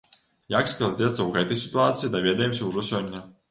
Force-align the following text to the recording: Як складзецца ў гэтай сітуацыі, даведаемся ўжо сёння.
Як 0.53 0.71
складзецца 0.71 1.17
ў 1.23 1.29
гэтай 1.35 1.61
сітуацыі, 1.65 2.11
даведаемся 2.17 2.61
ўжо 2.73 2.89
сёння. 2.91 3.25